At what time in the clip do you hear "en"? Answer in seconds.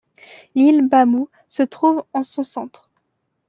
2.13-2.23